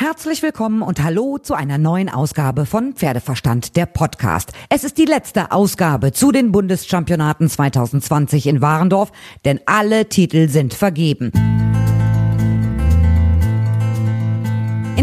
[0.00, 4.52] Herzlich willkommen und hallo zu einer neuen Ausgabe von Pferdeverstand, der Podcast.
[4.68, 9.10] Es ist die letzte Ausgabe zu den Bundeschampionaten 2020 in Warendorf,
[9.44, 11.32] denn alle Titel sind vergeben.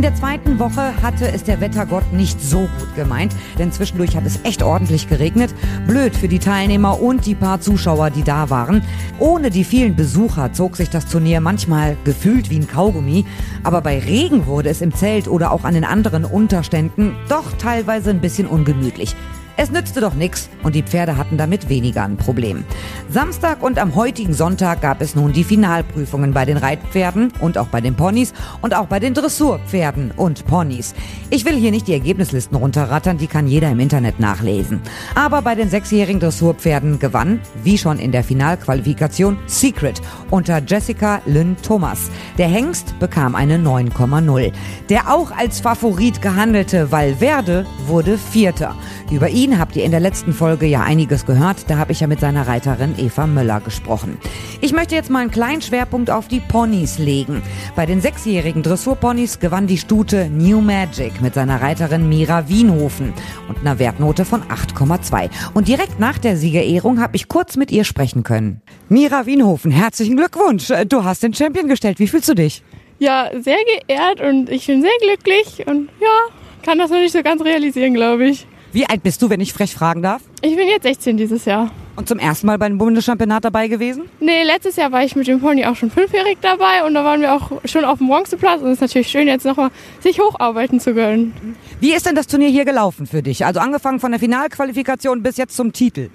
[0.05, 4.39] Der zweiten Woche hatte es der Wettergott nicht so gut gemeint, denn zwischendurch hat es
[4.43, 5.52] echt ordentlich geregnet.
[5.88, 8.84] Blöd für die Teilnehmer und die paar Zuschauer, die da waren.
[9.18, 13.26] Ohne die vielen Besucher zog sich das Turnier manchmal gefühlt wie ein Kaugummi,
[13.63, 18.12] aber bei Regen wurde es im Zelt oder auch an den anderen Unterständen doch teilweise
[18.12, 19.16] ein bisschen ungemütlich.
[19.58, 22.66] Es nützte doch nichts und die Pferde hatten damit weniger ein Problem.
[23.09, 27.68] Samstag und am heutigen Sonntag gab es nun die Finalprüfungen bei den Reitpferden und auch
[27.68, 30.94] bei den Ponys und auch bei den Dressurpferden und Ponys.
[31.30, 34.82] Ich will hier nicht die Ergebnislisten runterrattern, die kann jeder im Internet nachlesen.
[35.16, 40.02] Aber bei den sechsjährigen Dressurpferden gewann, wie schon in der Finalqualifikation, Secret
[40.32, 42.12] unter Jessica Lynn Thomas.
[42.38, 44.52] Der Hengst bekam eine 9,0.
[44.90, 48.76] Der auch als Favorit gehandelte Valverde wurde Vierter.
[49.12, 51.70] Über ihn ihn habt ihr in der letzten Folge ja einiges gehört.
[51.70, 54.18] Da habe ich ja mit seiner Reiterin Eva Möller gesprochen.
[54.60, 57.43] Ich möchte jetzt mal einen kleinen Schwerpunkt auf die Ponys legen.
[57.76, 63.13] Bei den sechsjährigen Dressurponys gewann die Stute New Magic mit seiner Reiterin Mira Wienhofen
[63.48, 65.29] und einer Wertnote von 8,2.
[65.53, 68.62] Und direkt nach der Siegerehrung habe ich kurz mit ihr sprechen können.
[68.90, 70.72] Mira Wienhofen, herzlichen Glückwunsch.
[70.90, 72.00] Du hast den Champion gestellt.
[72.00, 72.63] Wie fühlst du dich?
[72.97, 73.57] Ja, sehr
[73.88, 77.94] geehrt und ich bin sehr glücklich und ja, kann das noch nicht so ganz realisieren,
[77.94, 78.47] glaube ich.
[78.75, 80.22] Wie alt bist du, wenn ich frech fragen darf?
[80.41, 81.72] Ich bin jetzt 16 dieses Jahr.
[81.95, 84.09] Und zum ersten Mal beim Bundeschampionat dabei gewesen?
[84.19, 87.22] Nee, letztes Jahr war ich mit dem Pony auch schon fünfjährig dabei und da waren
[87.22, 89.69] wir auch schon auf dem Bronzeplatz und es ist natürlich schön, jetzt nochmal
[90.01, 91.56] sich hocharbeiten zu können.
[91.79, 93.45] Wie ist denn das Turnier hier gelaufen für dich?
[93.45, 96.09] Also angefangen von der Finalqualifikation bis jetzt zum Titel.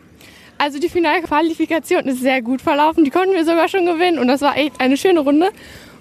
[0.59, 3.05] Also die Finalqualifikation ist sehr gut verlaufen.
[3.05, 5.49] Die konnten wir sogar schon gewinnen und das war echt eine schöne Runde.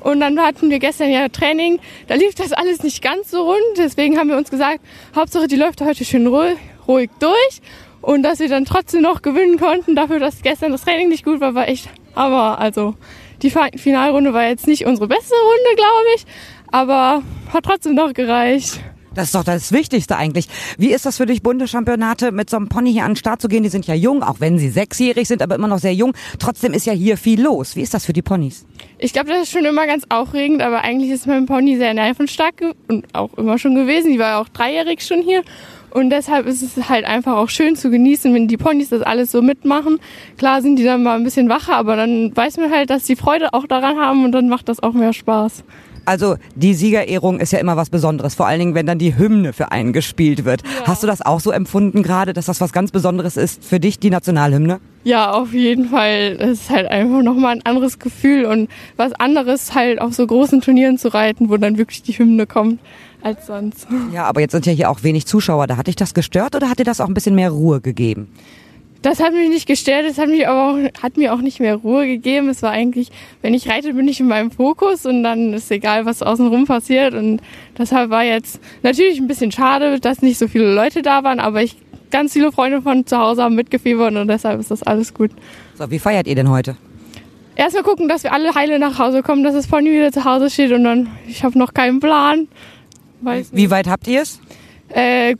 [0.02, 1.80] Und dann hatten wir gestern ja Training.
[2.08, 3.78] Da lief das alles nicht ganz so rund.
[3.78, 4.80] Deswegen haben wir uns gesagt,
[5.16, 6.58] Hauptsache die läuft heute schön ruhig,
[7.20, 7.62] durch.
[8.02, 11.42] Und dass wir dann trotzdem noch gewinnen konnten, dafür, dass gestern das Training nicht gut
[11.42, 12.60] war, war echt Hammer.
[12.60, 12.96] Also
[13.42, 16.26] die Finalrunde war jetzt nicht unsere beste Runde, glaube ich.
[16.72, 17.24] Aber
[17.54, 18.80] hat trotzdem noch gereicht.
[19.20, 20.48] Das ist doch das Wichtigste eigentlich.
[20.78, 23.50] Wie ist das für dich, Bundeschampionate mit so einem Pony hier an den Start zu
[23.50, 23.64] gehen?
[23.64, 26.14] Die sind ja jung, auch wenn sie sechsjährig sind, aber immer noch sehr jung.
[26.40, 27.76] Trotzdem ist ja hier viel los.
[27.76, 28.66] Wie ist das für die Ponys?
[28.98, 32.64] Ich glaube, das ist schon immer ganz aufregend, aber eigentlich ist mein Pony sehr nervenstark
[32.88, 34.14] und auch immer schon gewesen.
[34.14, 35.44] Die war ja auch dreijährig schon hier.
[35.90, 39.34] Und deshalb ist es halt einfach auch schön zu genießen, wenn die Ponys das alles
[39.34, 40.00] so mitmachen.
[40.38, 43.18] Klar sind die dann mal ein bisschen wacher, aber dann weiß man halt, dass die
[43.18, 45.66] Freude auch daran haben und dann macht das auch mehr Spaß.
[46.06, 49.54] Also die Siegerehrung ist ja immer was Besonderes, vor allen Dingen, wenn dann die Hymne
[49.54, 50.62] für einen gespielt wird.
[50.64, 50.88] Ja.
[50.88, 54.00] Hast du das auch so empfunden gerade, dass das was ganz Besonderes ist für dich,
[54.00, 54.80] die Nationalhymne?
[55.04, 56.38] Ja, auf jeden Fall.
[56.40, 60.62] Es ist halt einfach nochmal ein anderes Gefühl und was anderes halt auf so großen
[60.62, 62.80] Turnieren zu reiten, wo dann wirklich die Hymne kommt
[63.22, 63.88] als sonst.
[64.14, 65.68] Ja, aber jetzt sind ja hier auch wenig Zuschauer.
[65.68, 68.30] Da hat dich das gestört oder hat dir das auch ein bisschen mehr Ruhe gegeben?
[69.02, 71.76] Das hat mich nicht gestört, das hat, mich aber auch, hat mir auch nicht mehr
[71.76, 72.50] Ruhe gegeben.
[72.50, 73.12] Es war eigentlich,
[73.42, 77.14] wenn ich reite, bin ich in meinem Fokus und dann ist egal, was außenrum passiert.
[77.14, 77.42] Und
[77.78, 81.64] deshalb war jetzt natürlich ein bisschen schade, dass nicht so viele Leute da waren, aber
[81.64, 81.78] ich
[82.12, 85.32] ganz viele Freunde von zu Hause haben mitgefiebert und deshalb ist das alles gut.
[85.76, 86.76] So, wie feiert ihr denn heute?
[87.56, 90.50] Erstmal gucken, dass wir alle heile nach Hause kommen, dass das Pony wieder zu Hause
[90.50, 92.48] steht und dann, ich habe noch keinen Plan.
[93.22, 94.40] Weiß wie weit habt ihr es?
[94.90, 95.36] Äh,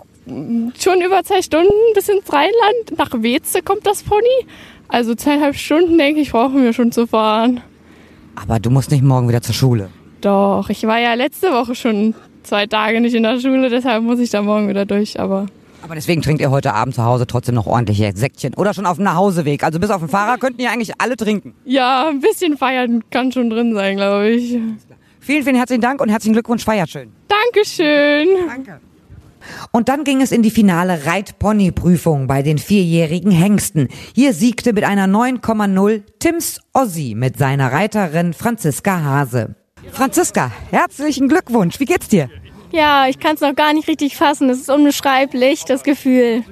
[0.78, 2.98] schon über zwei Stunden bis ins Rheinland.
[2.98, 4.46] Nach Weze kommt das Pony.
[4.88, 7.62] Also zweieinhalb Stunden, denke ich, brauchen wir schon zu fahren.
[8.36, 9.90] Aber du musst nicht morgen wieder zur Schule.
[10.22, 14.20] Doch, ich war ja letzte Woche schon zwei Tage nicht in der Schule, deshalb muss
[14.20, 15.46] ich da morgen wieder durch, aber.
[15.82, 18.98] Aber deswegen trinkt ihr heute Abend zu Hause trotzdem noch ordentliche Säckchen oder schon auf
[18.98, 19.64] dem Nachhauseweg.
[19.64, 21.54] Also bis auf den Fahrer könnten ja eigentlich alle trinken.
[21.64, 24.58] Ja, ein bisschen feiern kann schon drin sein, glaube ich.
[25.22, 27.12] Vielen, vielen herzlichen Dank und herzlichen Glückwunsch, feiert schön.
[27.28, 28.28] Dankeschön.
[28.48, 28.80] Danke.
[29.72, 33.88] Und dann ging es in die finale Reit-Pony-Prüfung bei den vierjährigen Hengsten.
[34.16, 39.56] Hier siegte mit einer 9,0 Tims Ossi mit seiner Reiterin Franziska Hase.
[39.92, 41.80] Franziska, herzlichen Glückwunsch.
[41.80, 42.30] Wie geht's dir?
[42.72, 44.50] Ja, ich kann es noch gar nicht richtig fassen.
[44.50, 46.44] Es ist unbeschreiblich, das Gefühl.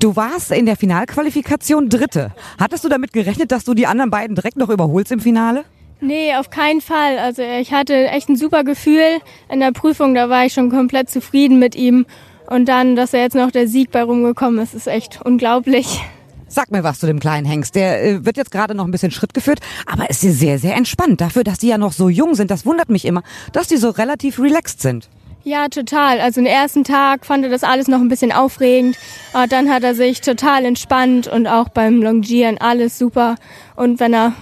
[0.00, 2.32] Du warst in der Finalqualifikation Dritte.
[2.58, 5.64] Hattest du damit gerechnet, dass du die anderen beiden direkt noch überholst im Finale?
[6.02, 7.16] Nee, auf keinen Fall.
[7.18, 10.16] Also ich hatte echt ein super Gefühl in der Prüfung.
[10.16, 12.06] Da war ich schon komplett zufrieden mit ihm.
[12.48, 16.00] Und dann, dass er jetzt noch der Sieg bei rumgekommen ist, ist echt unglaublich.
[16.48, 17.76] Sag mir was zu dem kleinen Hengst.
[17.76, 21.20] Der äh, wird jetzt gerade noch ein bisschen Schritt geführt, aber ist sehr, sehr entspannt.
[21.20, 23.22] Dafür, dass die ja noch so jung sind, das wundert mich immer,
[23.52, 25.08] dass die so relativ relaxed sind.
[25.44, 26.20] Ja, total.
[26.20, 28.98] Also den ersten Tag fand er das alles noch ein bisschen aufregend.
[29.32, 33.36] Aber dann hat er sich total entspannt und auch beim Longieren alles super.
[33.76, 34.34] Und wenn er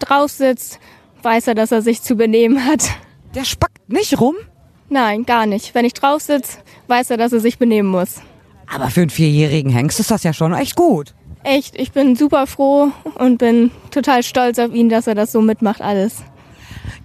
[0.00, 0.80] drauf sitzt,
[1.22, 2.90] weiß er, dass er sich zu benehmen hat.
[3.34, 4.34] Der spackt nicht rum?
[4.88, 5.74] Nein, gar nicht.
[5.74, 8.20] Wenn ich drauf sitze, weiß er, dass er sich benehmen muss.
[8.72, 11.14] Aber für einen vierjährigen Hengst ist das ja schon echt gut.
[11.42, 15.40] Echt, ich bin super froh und bin total stolz auf ihn, dass er das so
[15.40, 16.24] mitmacht alles.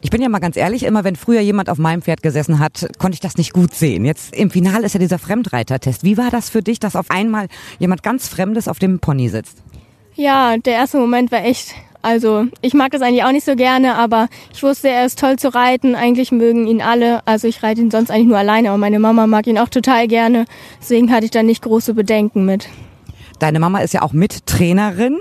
[0.01, 2.87] Ich bin ja mal ganz ehrlich, immer wenn früher jemand auf meinem Pferd gesessen hat,
[2.97, 4.03] konnte ich das nicht gut sehen.
[4.03, 6.03] Jetzt im Finale ist ja dieser Fremdreitertest.
[6.03, 7.47] Wie war das für dich, dass auf einmal
[7.77, 9.61] jemand ganz Fremdes auf dem Pony sitzt?
[10.15, 13.95] Ja, der erste Moment war echt also ich mag das eigentlich auch nicht so gerne,
[13.95, 15.95] aber ich wusste, er ist toll zu reiten.
[15.95, 17.25] Eigentlich mögen ihn alle.
[17.25, 20.07] Also ich reite ihn sonst eigentlich nur alleine, aber meine Mama mag ihn auch total
[20.07, 20.45] gerne.
[20.79, 22.67] Deswegen hatte ich da nicht große Bedenken mit.
[23.39, 25.19] Deine Mama ist ja auch Mittrainerin.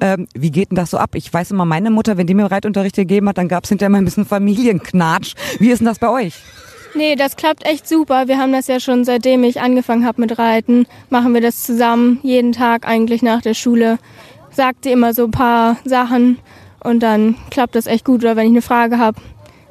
[0.00, 1.14] Ähm, wie geht denn das so ab?
[1.14, 3.88] Ich weiß immer, meine Mutter, wenn die mir Reitunterricht gegeben hat, dann gab es hinterher
[3.88, 5.34] mal ein bisschen Familienknatsch.
[5.58, 6.34] Wie ist denn das bei euch?
[6.94, 8.28] Nee, das klappt echt super.
[8.28, 12.20] Wir haben das ja schon seitdem ich angefangen habe mit Reiten, machen wir das zusammen,
[12.22, 13.98] jeden Tag eigentlich nach der Schule
[14.52, 16.38] sagt sie immer so ein paar Sachen
[16.82, 18.22] und dann klappt das echt gut.
[18.22, 19.20] Oder wenn ich eine Frage habe,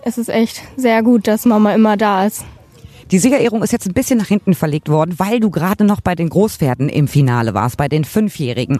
[0.05, 2.43] ist es echt sehr gut, dass Mama immer da ist.
[3.11, 6.15] Die Siegerehrung ist jetzt ein bisschen nach hinten verlegt worden, weil du gerade noch bei
[6.15, 8.79] den Großpferden im Finale warst, bei den Fünfjährigen.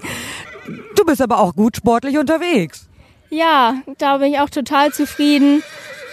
[0.95, 2.88] Du bist aber auch gut sportlich unterwegs.
[3.30, 5.63] Ja, da bin ich auch total zufrieden.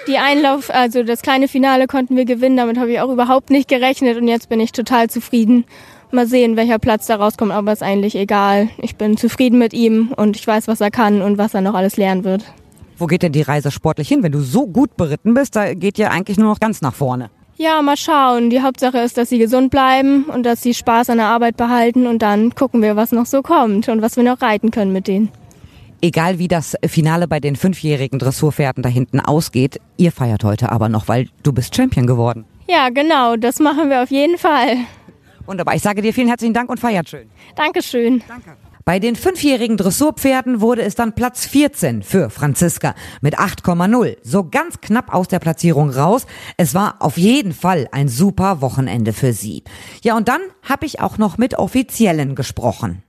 [0.08, 3.68] Die Einlauf, also das kleine Finale konnten wir gewinnen, damit habe ich auch überhaupt nicht
[3.68, 5.64] gerechnet und jetzt bin ich total zufrieden
[6.10, 8.70] Mal sehen, welcher Platz da rauskommt, aber ist eigentlich egal.
[8.78, 11.74] Ich bin zufrieden mit ihm und ich weiß, was er kann und was er noch
[11.74, 12.44] alles lernen wird.
[12.96, 14.22] Wo geht denn die Reise sportlich hin?
[14.22, 17.30] Wenn du so gut beritten bist, da geht ja eigentlich nur noch ganz nach vorne.
[17.56, 18.50] Ja, mal schauen.
[18.50, 22.06] Die Hauptsache ist, dass sie gesund bleiben und dass sie Spaß an der Arbeit behalten
[22.06, 25.08] und dann gucken wir, was noch so kommt und was wir noch reiten können mit
[25.08, 25.28] denen.
[26.00, 30.88] Egal wie das Finale bei den fünfjährigen Dressurpferden da hinten ausgeht, ihr feiert heute aber
[30.88, 32.44] noch, weil du bist Champion geworden.
[32.68, 34.76] Ja, genau, das machen wir auf jeden Fall.
[35.48, 35.74] Wunderbar.
[35.74, 37.30] Ich sage dir vielen herzlichen Dank und feiert schön.
[37.56, 38.22] Dankeschön.
[38.28, 38.56] Danke.
[38.84, 44.16] Bei den fünfjährigen Dressurpferden wurde es dann Platz 14 für Franziska mit 8,0.
[44.22, 46.26] So ganz knapp aus der Platzierung raus.
[46.58, 49.62] Es war auf jeden Fall ein super Wochenende für sie.
[50.02, 53.02] Ja, und dann habe ich auch noch mit Offiziellen gesprochen.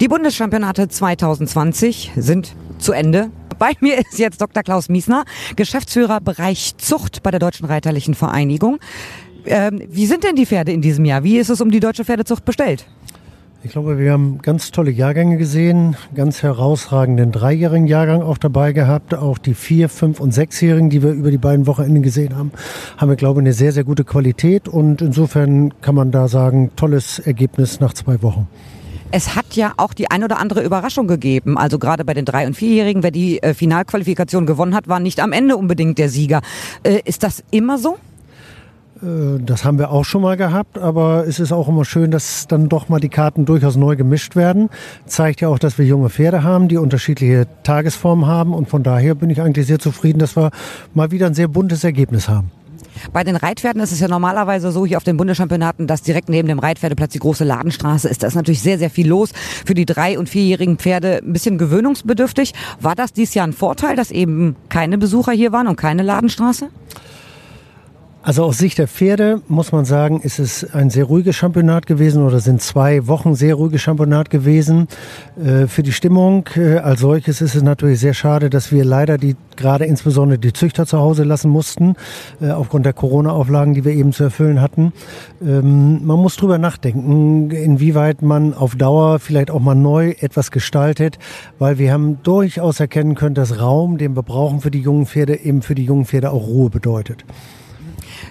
[0.00, 3.30] Die Bundeschampionate 2020 sind zu Ende.
[3.58, 4.62] Bei mir ist jetzt Dr.
[4.62, 5.24] Klaus Miesner,
[5.56, 8.78] Geschäftsführer Bereich Zucht bei der Deutschen Reiterlichen Vereinigung.
[9.46, 11.24] Ähm, wie sind denn die Pferde in diesem Jahr?
[11.24, 12.86] Wie ist es um die deutsche Pferdezucht bestellt?
[13.62, 19.12] Ich glaube, wir haben ganz tolle Jahrgänge gesehen, ganz herausragenden dreijährigen Jahrgang auch dabei gehabt.
[19.14, 22.52] Auch die vier, fünf und sechsjährigen, die wir über die beiden Wochenenden gesehen haben,
[22.96, 24.66] haben wir, glaube ich, eine sehr, sehr gute Qualität.
[24.66, 28.48] Und insofern kann man da sagen, tolles Ergebnis nach zwei Wochen.
[29.12, 31.58] Es hat ja auch die ein oder andere Überraschung gegeben.
[31.58, 35.20] Also gerade bei den drei- und vierjährigen, wer die äh, Finalqualifikation gewonnen hat, war nicht
[35.20, 36.40] am Ende unbedingt der Sieger.
[36.82, 37.98] Äh, ist das immer so?
[39.02, 42.46] Äh, das haben wir auch schon mal gehabt, aber es ist auch immer schön, dass
[42.46, 44.68] dann doch mal die Karten durchaus neu gemischt werden.
[45.06, 49.14] Zeigt ja auch, dass wir junge Pferde haben, die unterschiedliche Tagesformen haben und von daher
[49.14, 50.50] bin ich eigentlich sehr zufrieden, dass wir
[50.94, 52.50] mal wieder ein sehr buntes Ergebnis haben.
[53.12, 56.48] Bei den Reitpferden ist es ja normalerweise so hier auf den Bundeschampionaten, dass direkt neben
[56.48, 58.22] dem Reitpferdeplatz die große Ladenstraße ist.
[58.22, 59.30] Da ist natürlich sehr, sehr viel los.
[59.64, 62.52] Für die drei- und vierjährigen Pferde ein bisschen gewöhnungsbedürftig.
[62.80, 66.68] War das dieses Jahr ein Vorteil, dass eben keine Besucher hier waren und keine Ladenstraße?
[68.22, 72.22] Also aus Sicht der Pferde muss man sagen, ist es ein sehr ruhiges Championat gewesen
[72.22, 74.88] oder sind zwei Wochen sehr ruhiges Championat gewesen.
[75.42, 79.16] Äh, für die Stimmung äh, als solches ist es natürlich sehr schade, dass wir leider
[79.16, 81.94] die gerade insbesondere die Züchter zu Hause lassen mussten,
[82.42, 84.92] äh, aufgrund der Corona-Auflagen, die wir eben zu erfüllen hatten.
[85.40, 91.18] Ähm, man muss drüber nachdenken, inwieweit man auf Dauer vielleicht auch mal neu etwas gestaltet,
[91.58, 95.36] weil wir haben durchaus erkennen können, dass Raum, den wir brauchen für die jungen Pferde,
[95.36, 97.24] eben für die jungen Pferde auch Ruhe bedeutet.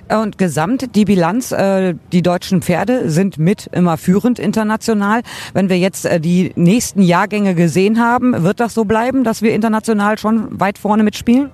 [0.09, 5.21] Und gesamt die Bilanz, äh, die deutschen Pferde sind mit immer führend international.
[5.53, 9.53] Wenn wir jetzt äh, die nächsten Jahrgänge gesehen haben, wird das so bleiben, dass wir
[9.53, 11.51] international schon weit vorne mitspielen?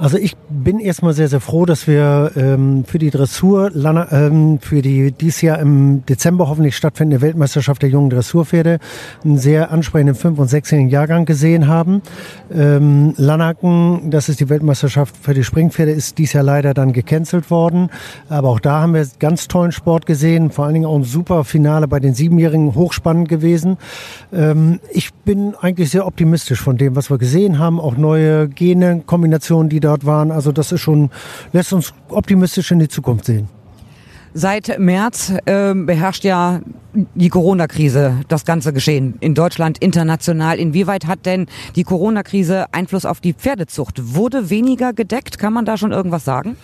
[0.00, 4.80] Also ich bin erstmal sehr, sehr froh, dass wir ähm, für die Dressur, ähm, für
[4.80, 8.78] die dies Jahr im Dezember hoffentlich stattfindende Weltmeisterschaft der jungen Dressurpferde
[9.22, 12.00] einen sehr ansprechenden 5- und 6-jährigen Jahrgang gesehen haben.
[12.50, 17.50] Ähm, Lanaken, das ist die Weltmeisterschaft für die Springpferde, ist dies Jahr leider dann gecancelt
[17.50, 17.90] worden.
[18.30, 21.44] Aber auch da haben wir ganz tollen Sport gesehen, vor allen Dingen auch ein super
[21.44, 23.76] Finale bei den Siebenjährigen, hochspannend gewesen.
[24.32, 29.02] Ähm, ich bin eigentlich sehr optimistisch von dem, was wir gesehen haben, auch neue Gene,
[29.04, 30.30] Kombinationen, die da dort waren.
[30.30, 31.10] Also das ist schon,
[31.52, 33.48] lässt uns optimistisch in die Zukunft sehen.
[34.32, 36.60] Seit März äh, beherrscht ja
[37.16, 40.58] die Corona-Krise das ganze Geschehen in Deutschland, international.
[40.60, 44.14] Inwieweit hat denn die Corona-Krise Einfluss auf die Pferdezucht?
[44.14, 45.38] Wurde weniger gedeckt?
[45.38, 46.56] Kann man da schon irgendwas sagen?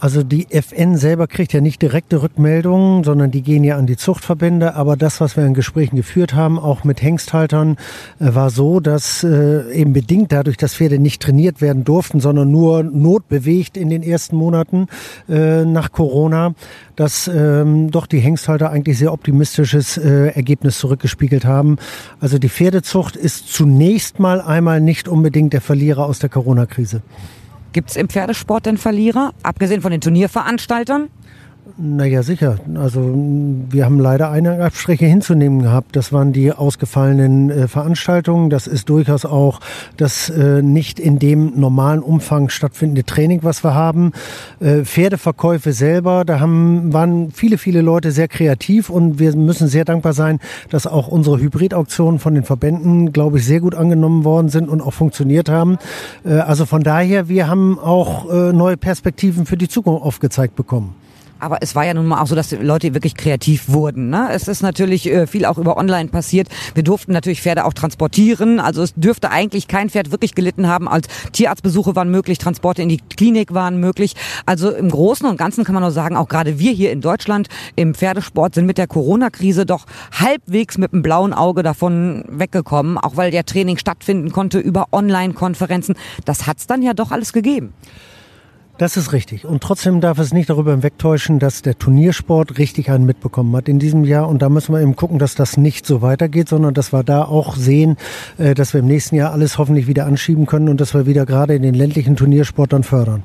[0.00, 3.96] Also die FN selber kriegt ja nicht direkte Rückmeldungen, sondern die gehen ja an die
[3.96, 4.76] Zuchtverbände.
[4.76, 7.76] Aber das, was wir in Gesprächen geführt haben, auch mit Hengsthaltern,
[8.20, 12.48] äh, war so, dass äh, eben bedingt dadurch, dass Pferde nicht trainiert werden durften, sondern
[12.48, 14.86] nur notbewegt in den ersten Monaten
[15.28, 16.54] äh, nach Corona,
[16.94, 21.76] dass ähm, doch die Hengsthalter eigentlich sehr optimistisches Ergebnis zurückgespiegelt haben.
[22.20, 27.02] Also die Pferdezucht ist zunächst mal einmal nicht unbedingt der Verlierer aus der Corona-Krise.
[27.72, 31.10] Gibt es im Pferdesport denn Verlierer, abgesehen von den Turnierveranstaltern?
[31.76, 32.58] Naja, sicher.
[32.76, 33.14] Also
[33.70, 35.96] wir haben leider eine Abstriche hinzunehmen gehabt.
[35.96, 38.48] Das waren die ausgefallenen äh, Veranstaltungen.
[38.48, 39.60] Das ist durchaus auch
[39.96, 44.12] das äh, nicht in dem normalen Umfang stattfindende Training, was wir haben.
[44.60, 49.84] Äh, Pferdeverkäufe selber, da haben, waren viele, viele Leute sehr kreativ und wir müssen sehr
[49.84, 54.48] dankbar sein, dass auch unsere Hybridauktionen von den Verbänden, glaube ich, sehr gut angenommen worden
[54.48, 55.78] sind und auch funktioniert haben.
[56.24, 60.94] Äh, also von daher, wir haben auch äh, neue Perspektiven für die Zukunft aufgezeigt bekommen.
[61.40, 64.10] Aber es war ja nun mal auch so, dass die Leute wirklich kreativ wurden.
[64.10, 64.28] Ne?
[64.32, 66.48] Es ist natürlich äh, viel auch über Online passiert.
[66.74, 68.60] Wir durften natürlich Pferde auch transportieren.
[68.60, 70.88] Also es dürfte eigentlich kein Pferd wirklich gelitten haben.
[70.88, 74.14] Als Tierarztbesuche waren möglich, Transporte in die Klinik waren möglich.
[74.46, 77.48] Also im Großen und Ganzen kann man nur sagen, auch gerade wir hier in Deutschland
[77.76, 79.86] im Pferdesport sind mit der Corona-Krise doch
[80.18, 82.98] halbwegs mit einem blauen Auge davon weggekommen.
[82.98, 85.94] Auch weil der Training stattfinden konnte über Online-Konferenzen.
[86.24, 87.72] Das hat's dann ja doch alles gegeben.
[88.78, 89.44] Das ist richtig.
[89.44, 93.80] Und trotzdem darf es nicht darüber hinwegtäuschen, dass der Turniersport richtig einen mitbekommen hat in
[93.80, 94.28] diesem Jahr.
[94.28, 97.24] Und da müssen wir eben gucken, dass das nicht so weitergeht, sondern dass wir da
[97.24, 97.96] auch sehen,
[98.38, 101.26] äh, dass wir im nächsten Jahr alles hoffentlich wieder anschieben können und dass wir wieder
[101.26, 103.24] gerade in den ländlichen Turniersport dann fördern.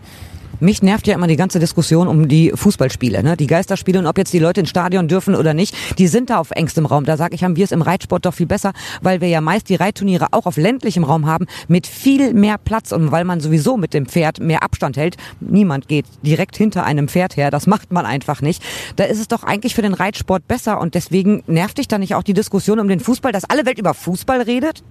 [0.63, 3.36] Mich nervt ja immer die ganze Diskussion um die Fußballspiele, ne?
[3.36, 5.75] die Geisterspiele und ob jetzt die Leute ins Stadion dürfen oder nicht.
[6.00, 7.03] Die sind da auf engstem Raum.
[7.03, 9.67] Da sage ich, haben wir es im Reitsport doch viel besser, weil wir ja meist
[9.67, 13.75] die Reitturniere auch auf ländlichem Raum haben mit viel mehr Platz und weil man sowieso
[13.75, 15.17] mit dem Pferd mehr Abstand hält.
[15.41, 17.51] Niemand geht direkt hinter einem Pferd her.
[17.51, 18.63] Das macht man einfach nicht.
[18.96, 22.15] Da ist es doch eigentlich für den Reitsport besser und deswegen nervt dich da nicht
[22.15, 24.82] auch die Diskussion um den Fußball, dass alle Welt über Fußball redet?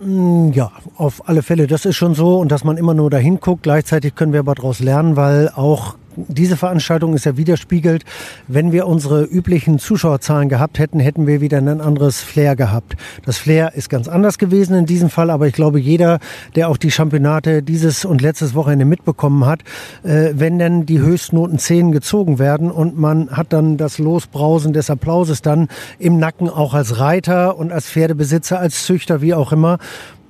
[0.00, 1.66] Mm, ja, auf alle Fälle.
[1.66, 3.62] Das ist schon so und dass man immer nur dahin guckt.
[3.62, 8.04] Gleichzeitig können wir aber daraus lernen, weil auch diese Veranstaltung ist ja widerspiegelt.
[8.48, 12.96] Wenn wir unsere üblichen Zuschauerzahlen gehabt hätten, hätten wir wieder ein anderes Flair gehabt.
[13.24, 16.18] Das Flair ist ganz anders gewesen in diesem Fall, aber ich glaube, jeder,
[16.56, 19.62] der auch die Championate dieses und letztes Wochenende mitbekommen hat,
[20.02, 24.90] äh, wenn denn die Höchstnoten 10 gezogen werden und man hat dann das Losbrausen des
[24.90, 29.78] Applauses dann im Nacken auch als Reiter und als Pferdebesitzer, als Züchter, wie auch immer,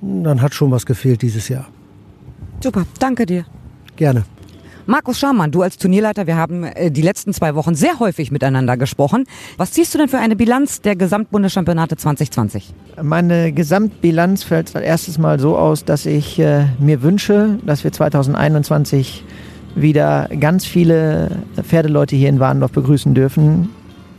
[0.01, 1.67] dann hat schon was gefehlt dieses Jahr.
[2.59, 3.45] Super, danke dir.
[3.95, 4.23] Gerne.
[4.87, 8.77] Markus Scharmann, du als Turnierleiter, wir haben äh, die letzten zwei Wochen sehr häufig miteinander
[8.77, 9.25] gesprochen.
[9.57, 12.73] Was ziehst du denn für eine Bilanz der Gesamtbundeschampionate 2020?
[13.01, 17.91] Meine Gesamtbilanz fällt als erstes mal so aus, dass ich äh, mir wünsche, dass wir
[17.91, 19.23] 2021
[19.75, 23.69] wieder ganz viele Pferdeleute hier in Warndorf begrüßen dürfen.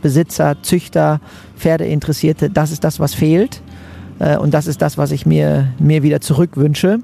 [0.01, 1.19] Besitzer, Züchter,
[1.57, 3.61] Pferdeinteressierte, das ist das, was fehlt.
[4.19, 6.99] Äh, und das ist das, was ich mir, mir wieder zurückwünsche.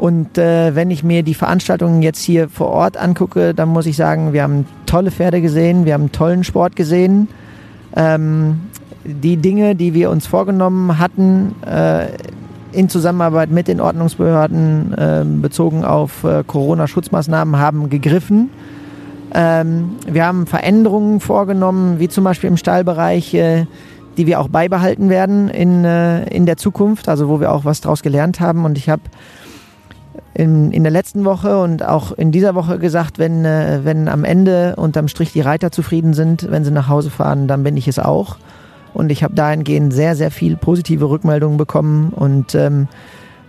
[0.00, 3.96] Und äh, wenn ich mir die Veranstaltungen jetzt hier vor Ort angucke, dann muss ich
[3.96, 7.28] sagen, wir haben tolle Pferde gesehen, wir haben tollen Sport gesehen.
[7.94, 8.60] Ähm,
[9.04, 12.06] die Dinge, die wir uns vorgenommen hatten, äh,
[12.72, 18.48] in Zusammenarbeit mit den Ordnungsbehörden äh, bezogen auf äh, Corona-Schutzmaßnahmen, haben gegriffen.
[19.34, 23.66] Ähm, wir haben Veränderungen vorgenommen, wie zum Beispiel im Stallbereich, äh,
[24.16, 27.82] die wir auch beibehalten werden in, äh, in der Zukunft, also wo wir auch was
[27.82, 28.64] daraus gelernt haben.
[28.64, 29.02] Und ich habe
[30.34, 34.24] in, in der letzten Woche und auch in dieser Woche gesagt, wenn, äh, wenn am
[34.24, 37.88] Ende unterm Strich die Reiter zufrieden sind, wenn sie nach Hause fahren, dann bin ich
[37.88, 38.36] es auch.
[38.92, 42.88] Und ich habe dahingehend sehr, sehr viel positive Rückmeldungen bekommen und ähm,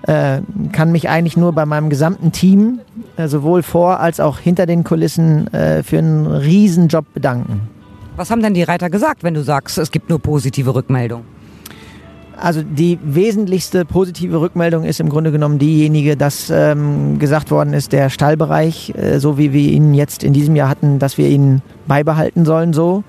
[0.04, 2.80] äh, kann mich eigentlich nur bei meinem gesamten Team,
[3.18, 7.62] äh, sowohl vor als auch hinter den Kulissen, äh, für einen Riesenjob bedanken.
[8.16, 11.26] Was haben denn die Reiter gesagt, wenn du sagst, es gibt nur positive Rückmeldungen?
[12.41, 17.91] Also die wesentlichste positive Rückmeldung ist im Grunde genommen diejenige, dass ähm, gesagt worden ist,
[17.91, 21.62] der Stallbereich, äh, so wie wir ihn jetzt in diesem Jahr hatten, dass wir ihn
[21.88, 23.03] beibehalten sollen so.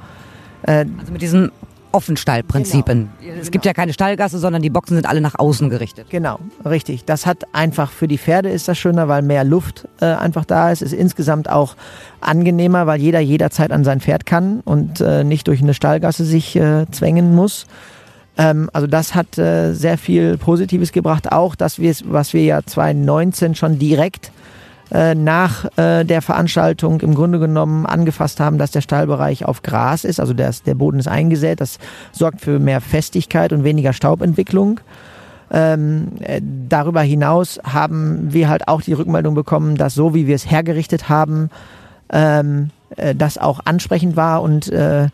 [0.64, 1.50] Äh, also mit diesen
[1.92, 3.10] Offenstallprinzipien.
[3.20, 3.40] Genau.
[3.40, 6.08] Es gibt ja keine Stallgasse, sondern die Boxen sind alle nach außen gerichtet.
[6.10, 7.06] Genau, richtig.
[7.06, 10.70] Das hat einfach für die Pferde ist das schöner, weil mehr Luft äh, einfach da
[10.70, 10.82] ist.
[10.82, 11.74] Ist insgesamt auch
[12.20, 16.54] angenehmer, weil jeder jederzeit an sein Pferd kann und äh, nicht durch eine Stallgasse sich
[16.56, 17.66] äh, zwängen muss.
[18.38, 21.32] Ähm, also das hat äh, sehr viel Positives gebracht.
[21.32, 24.32] Auch, dass wir was wir ja 2019 schon direkt
[24.92, 30.04] äh, nach äh, der Veranstaltung im Grunde genommen angefasst haben, dass der Stallbereich auf Gras
[30.04, 30.20] ist.
[30.20, 31.60] Also der, der Boden ist eingesät.
[31.60, 31.78] Das
[32.12, 34.80] sorgt für mehr Festigkeit und weniger Staubentwicklung.
[35.50, 40.34] Ähm, äh, darüber hinaus haben wir halt auch die Rückmeldung bekommen, dass so wie wir
[40.34, 41.50] es hergerichtet haben,
[42.10, 45.08] ähm, äh, das auch ansprechend war und äh,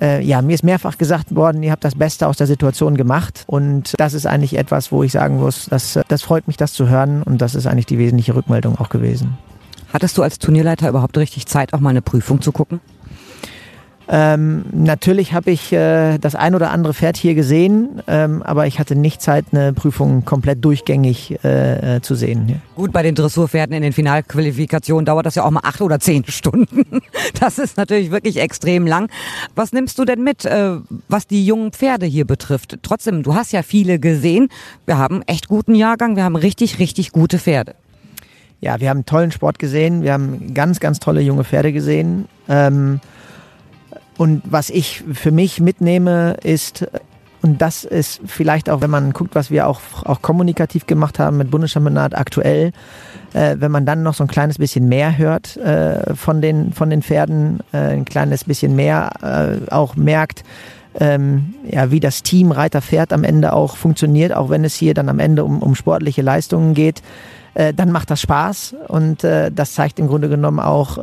[0.00, 3.44] äh, ja, mir ist mehrfach gesagt worden, ihr habt das Beste aus der Situation gemacht.
[3.46, 6.88] Und das ist eigentlich etwas, wo ich sagen muss, das, das freut mich, das zu
[6.88, 7.22] hören.
[7.22, 9.38] Und das ist eigentlich die wesentliche Rückmeldung auch gewesen.
[9.92, 12.80] Hattest du als Turnierleiter überhaupt richtig Zeit, auch mal eine Prüfung zu gucken?
[14.06, 18.78] Ähm, natürlich habe ich äh, das ein oder andere Pferd hier gesehen, ähm, aber ich
[18.78, 22.48] hatte nicht Zeit, eine Prüfung komplett durchgängig äh, äh, zu sehen.
[22.48, 22.56] Ja.
[22.76, 26.24] Gut, bei den Dressurpferden in den Finalqualifikationen dauert das ja auch mal acht oder zehn
[26.28, 27.00] Stunden.
[27.40, 29.08] Das ist natürlich wirklich extrem lang.
[29.54, 30.76] Was nimmst du denn mit, äh,
[31.08, 32.78] was die jungen Pferde hier betrifft?
[32.82, 34.48] Trotzdem, du hast ja viele gesehen.
[34.84, 37.74] Wir haben echt guten Jahrgang, wir haben richtig, richtig gute Pferde.
[38.60, 42.26] Ja, wir haben tollen Sport gesehen, wir haben ganz, ganz tolle junge Pferde gesehen.
[42.48, 43.00] Ähm,
[44.16, 46.86] und was ich für mich mitnehme, ist,
[47.42, 51.36] und das ist vielleicht auch, wenn man guckt, was wir auch, auch kommunikativ gemacht haben
[51.36, 52.72] mit Bundeschampionat aktuell,
[53.34, 56.90] äh, wenn man dann noch so ein kleines bisschen mehr hört äh, von, den, von
[56.90, 60.44] den Pferden, äh, ein kleines bisschen mehr äh, auch merkt,
[60.98, 65.08] ähm, ja, wie das Team Reiter-Pferd am Ende auch funktioniert, auch wenn es hier dann
[65.08, 67.02] am Ende um, um sportliche Leistungen geht,
[67.54, 68.76] äh, dann macht das Spaß.
[68.88, 70.98] Und äh, das zeigt im Grunde genommen auch,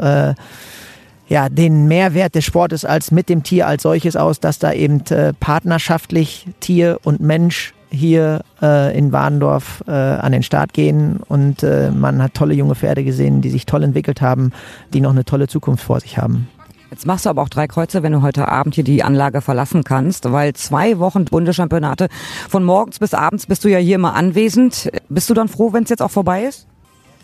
[1.31, 4.99] ja, den Mehrwert des Sportes als mit dem Tier als solches aus, dass da eben
[5.11, 11.63] äh, partnerschaftlich Tier und Mensch hier äh, in Warndorf äh, an den Start gehen und
[11.63, 14.51] äh, man hat tolle junge Pferde gesehen, die sich toll entwickelt haben,
[14.93, 16.49] die noch eine tolle Zukunft vor sich haben.
[16.89, 19.85] Jetzt machst du aber auch drei Kreuze, wenn du heute Abend hier die Anlage verlassen
[19.85, 22.09] kannst, weil zwei Wochen Bundeschampionate
[22.49, 24.91] von morgens bis abends bist du ja hier immer anwesend.
[25.07, 26.67] Bist du dann froh, wenn es jetzt auch vorbei ist?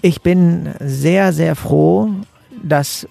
[0.01, 2.09] Ich bin sehr, sehr froh,
[2.63, 3.05] dass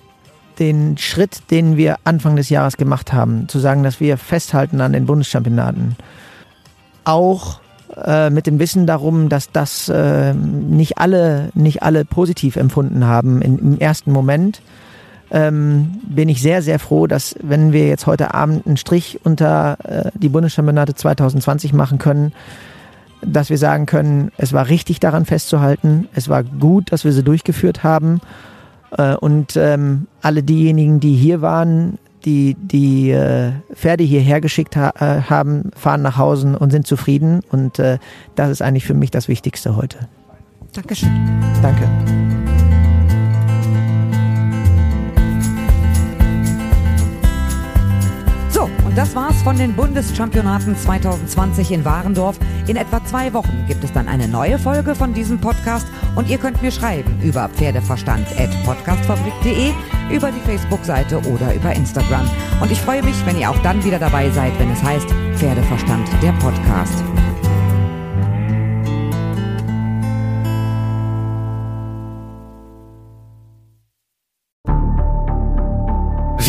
[0.59, 4.93] den Schritt, den wir Anfang des Jahres gemacht haben, zu sagen, dass wir festhalten an
[4.93, 5.97] den Bundeschampionaten,
[7.05, 7.61] auch
[8.05, 13.41] äh, mit dem Wissen darum, dass das äh, nicht alle nicht alle positiv empfunden haben
[13.41, 14.61] in, im ersten Moment,
[15.31, 19.79] ähm, bin ich sehr sehr froh, dass wenn wir jetzt heute Abend einen Strich unter
[19.85, 22.33] äh, die Bundeschampionate 2020 machen können,
[23.23, 27.23] dass wir sagen können, es war richtig daran festzuhalten, es war gut, dass wir sie
[27.23, 28.21] durchgeführt haben
[29.21, 35.23] und ähm, alle diejenigen, die hier waren, die die äh, Pferde hierher geschickt ha äh,
[35.23, 37.41] haben, fahren nach Hause und sind zufrieden.
[37.51, 37.99] Und äh,
[38.35, 40.09] das ist eigentlich für mich das Wichtigste heute.
[40.73, 41.11] Dankeschön.
[41.63, 42.46] Danke.
[49.47, 52.37] Von den Bundeschampionaten 2020 in Warendorf.
[52.67, 56.39] In etwa zwei Wochen gibt es dann eine neue Folge von diesem Podcast und ihr
[56.39, 59.71] könnt mir schreiben über pferdeverstand.podcastfabrik.de,
[60.11, 62.29] über die Facebook-Seite oder über Instagram.
[62.61, 65.07] Und ich freue mich, wenn ihr auch dann wieder dabei seid, wenn es heißt
[65.37, 67.05] Pferdeverstand, der Podcast.